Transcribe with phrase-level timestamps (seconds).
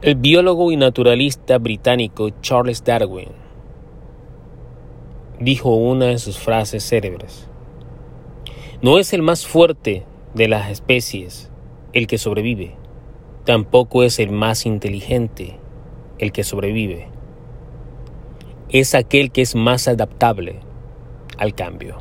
[0.00, 3.30] El biólogo y naturalista británico Charles Darwin
[5.40, 7.48] dijo una de sus frases célebres.
[8.80, 11.50] No es el más fuerte de las especies
[11.92, 12.76] el que sobrevive,
[13.44, 15.58] tampoco es el más inteligente
[16.20, 17.08] el que sobrevive,
[18.68, 20.60] es aquel que es más adaptable
[21.38, 21.96] al cambio.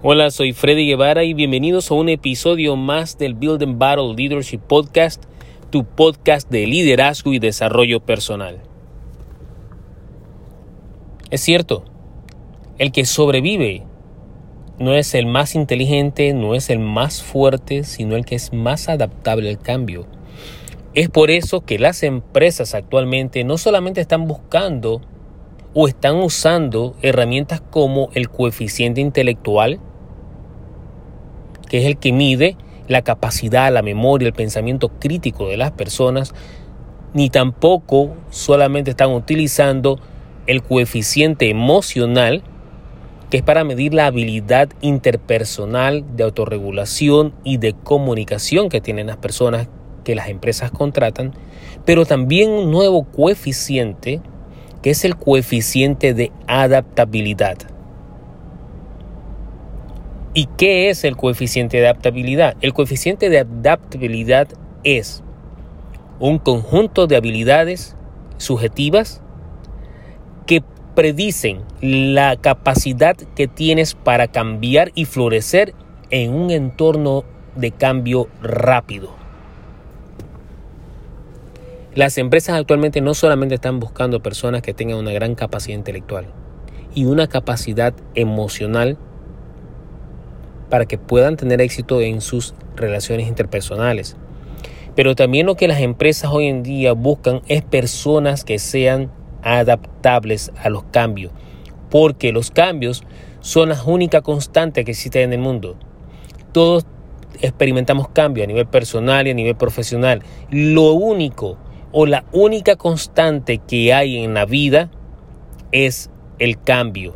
[0.00, 4.58] Hola, soy Freddy Guevara y bienvenidos a un episodio más del Build and Battle Leadership
[4.58, 5.26] Podcast
[5.72, 8.60] tu podcast de liderazgo y desarrollo personal.
[11.30, 11.82] Es cierto,
[12.76, 13.84] el que sobrevive
[14.78, 18.90] no es el más inteligente, no es el más fuerte, sino el que es más
[18.90, 20.06] adaptable al cambio.
[20.92, 25.00] Es por eso que las empresas actualmente no solamente están buscando
[25.72, 29.80] o están usando herramientas como el coeficiente intelectual,
[31.70, 32.58] que es el que mide
[32.88, 36.34] la capacidad, la memoria, el pensamiento crítico de las personas,
[37.14, 39.98] ni tampoco solamente están utilizando
[40.46, 42.42] el coeficiente emocional,
[43.30, 49.16] que es para medir la habilidad interpersonal de autorregulación y de comunicación que tienen las
[49.16, 49.68] personas
[50.04, 51.32] que las empresas contratan,
[51.84, 54.20] pero también un nuevo coeficiente
[54.82, 57.71] que es el coeficiente de adaptabilidad.
[60.34, 62.56] ¿Y qué es el coeficiente de adaptabilidad?
[62.62, 64.48] El coeficiente de adaptabilidad
[64.82, 65.22] es
[66.20, 67.96] un conjunto de habilidades
[68.38, 69.20] subjetivas
[70.46, 70.62] que
[70.94, 75.74] predicen la capacidad que tienes para cambiar y florecer
[76.08, 77.24] en un entorno
[77.54, 79.14] de cambio rápido.
[81.94, 86.24] Las empresas actualmente no solamente están buscando personas que tengan una gran capacidad intelectual
[86.94, 88.96] y una capacidad emocional
[90.72, 94.16] para que puedan tener éxito en sus relaciones interpersonales.
[94.96, 99.12] Pero también lo que las empresas hoy en día buscan es personas que sean
[99.42, 101.30] adaptables a los cambios,
[101.90, 103.04] porque los cambios
[103.40, 105.76] son la única constante que existe en el mundo.
[106.52, 106.86] Todos
[107.42, 110.22] experimentamos cambios a nivel personal y a nivel profesional.
[110.48, 111.58] Lo único
[111.90, 114.90] o la única constante que hay en la vida
[115.70, 117.14] es el cambio.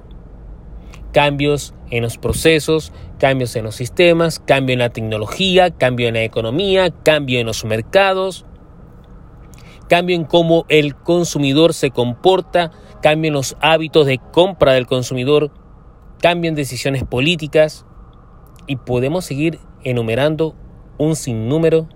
[1.12, 6.22] Cambios en los procesos, cambios en los sistemas, cambio en la tecnología, cambio en la
[6.22, 8.44] economía, cambio en los mercados,
[9.88, 12.72] cambio en cómo el consumidor se comporta,
[13.02, 15.50] cambio en los hábitos de compra del consumidor,
[16.20, 17.86] cambio en decisiones políticas
[18.66, 20.54] y podemos seguir enumerando
[20.98, 21.88] un sinnúmero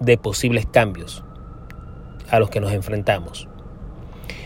[0.00, 1.24] de posibles cambios
[2.30, 3.48] a los que nos enfrentamos.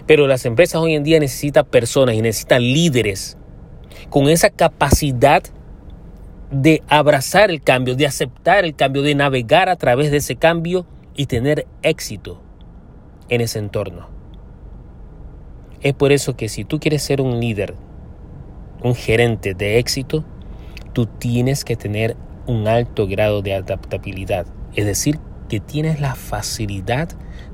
[0.07, 3.37] Pero las empresas hoy en día necesitan personas y necesitan líderes
[4.09, 5.43] con esa capacidad
[6.51, 10.87] de abrazar el cambio, de aceptar el cambio, de navegar a través de ese cambio
[11.15, 12.41] y tener éxito
[13.29, 14.09] en ese entorno.
[15.81, 17.75] Es por eso que si tú quieres ser un líder,
[18.83, 20.25] un gerente de éxito,
[20.93, 24.47] tú tienes que tener un alto grado de adaptabilidad.
[24.75, 25.19] Es decir,
[25.49, 27.09] que tienes la facilidad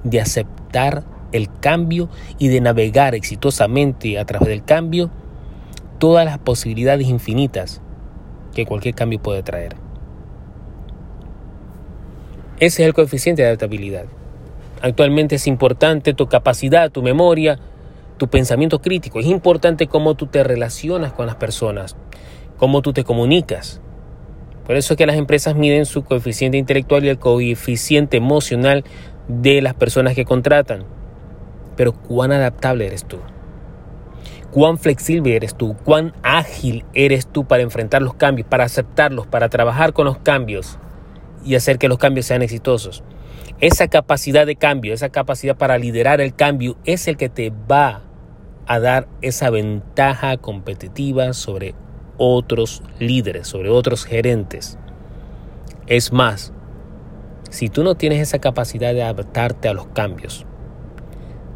[0.05, 5.11] de aceptar el cambio y de navegar exitosamente a través del cambio
[5.99, 7.81] todas las posibilidades infinitas
[8.55, 9.77] que cualquier cambio puede traer.
[12.59, 14.05] Ese es el coeficiente de adaptabilidad.
[14.83, 17.59] Actualmente es importante tu capacidad, tu memoria,
[18.19, 19.21] tu pensamiento crítico.
[19.21, 21.97] Es importante cómo tú te relacionas con las personas,
[22.57, 23.81] cómo tú te comunicas.
[24.67, 28.85] Por eso es que las empresas miden su coeficiente intelectual y el coeficiente emocional
[29.27, 30.85] de las personas que contratan.
[31.77, 33.19] Pero ¿cuán adaptable eres tú?
[34.51, 39.49] Cuán flexible eres tú, cuán ágil eres tú para enfrentar los cambios, para aceptarlos, para
[39.49, 40.79] trabajar con los cambios
[41.45, 43.03] y hacer que los cambios sean exitosos.
[43.61, 48.03] Esa capacidad de cambio, esa capacidad para liderar el cambio es el que te va
[48.67, 51.75] a dar esa ventaja competitiva sobre
[52.17, 54.79] otros líderes, sobre otros gerentes.
[55.87, 56.53] Es más,
[57.51, 60.47] si tú no tienes esa capacidad de adaptarte a los cambios,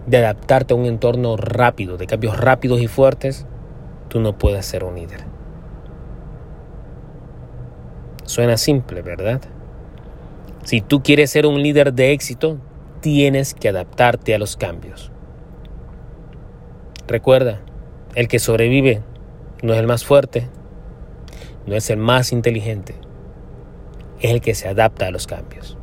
[0.06, 3.46] de adaptarte a un entorno rápido, de cambios rápidos y fuertes,
[4.08, 5.24] tú no puedes ser un líder.
[8.24, 9.40] Suena simple, ¿verdad?
[10.64, 12.58] Si tú quieres ser un líder de éxito,
[13.00, 15.12] tienes que adaptarte a los cambios.
[17.06, 17.60] Recuerda,
[18.14, 19.02] el que sobrevive
[19.62, 20.48] no es el más fuerte,
[21.66, 22.96] no es el más inteligente,
[24.20, 25.76] es el que se adapta a los cambios.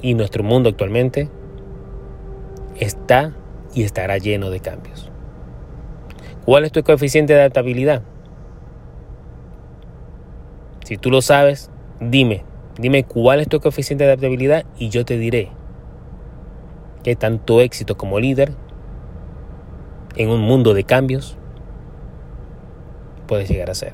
[0.00, 1.28] Y nuestro mundo actualmente
[2.80, 3.32] está
[3.74, 5.10] y estará lleno de cambios.
[6.44, 8.02] ¿Cuál es tu coeficiente de adaptabilidad?
[10.84, 12.44] Si tú lo sabes, dime,
[12.80, 15.50] Dime cuál es tu coeficiente de adaptabilidad y yo te diré
[17.02, 18.52] qué tanto éxito como líder
[20.16, 21.36] en un mundo de cambios
[23.26, 23.92] puedes llegar a ser.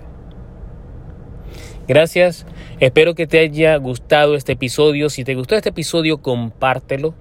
[1.89, 2.47] Gracias,
[2.79, 5.11] espero que te haya gustado este episodio.
[5.11, 7.15] Si te gustó este episodio, compártelo.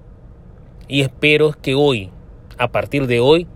[0.88, 2.10] Y espero que hoy,
[2.58, 3.46] a partir de hoy,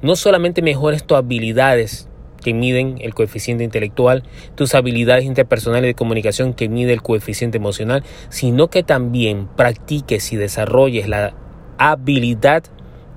[0.00, 2.08] no solamente mejores tus habilidades
[2.42, 4.24] que miden el coeficiente intelectual,
[4.56, 10.36] tus habilidades interpersonales de comunicación que mide el coeficiente emocional, sino que también practiques y
[10.36, 11.34] desarrolles la
[11.78, 12.64] habilidad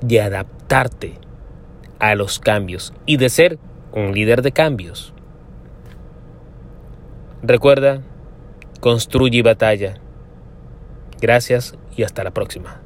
[0.01, 1.15] de adaptarte
[1.99, 3.57] a los cambios y de ser
[3.91, 5.13] un líder de cambios.
[7.41, 8.01] Recuerda,
[8.79, 9.95] construye batalla.
[11.21, 12.84] Gracias y hasta la próxima.